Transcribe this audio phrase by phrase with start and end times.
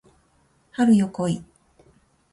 [0.71, 1.43] 春よ来い